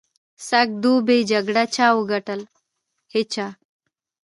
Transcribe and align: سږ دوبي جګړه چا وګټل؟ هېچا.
سږ 0.47 0.67
دوبي 0.83 1.19
جګړه 1.31 1.63
چا 1.75 1.87
وګټل؟ 1.97 2.41
هېچا. 3.13 3.47